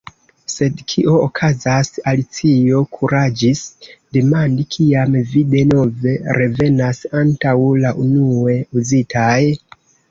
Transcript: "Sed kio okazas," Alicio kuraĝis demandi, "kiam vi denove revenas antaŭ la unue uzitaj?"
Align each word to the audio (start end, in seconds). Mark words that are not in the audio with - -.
"Sed 0.51 0.79
kio 0.93 1.17
okazas," 1.25 1.91
Alicio 2.11 2.81
kuraĝis 2.97 3.61
demandi, 4.19 4.67
"kiam 4.77 5.21
vi 5.35 5.47
denove 5.55 6.19
revenas 6.43 7.07
antaŭ 7.25 7.57
la 7.87 7.95
unue 8.09 8.61
uzitaj?" 8.83 9.41